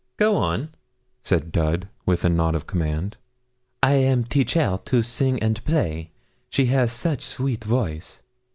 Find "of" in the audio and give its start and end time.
2.55-2.65